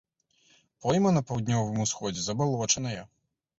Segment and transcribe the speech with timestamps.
[0.85, 3.01] Пойма на паўднёвым усходзе забалочаная.